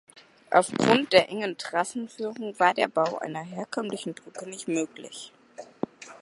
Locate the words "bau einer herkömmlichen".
2.87-4.15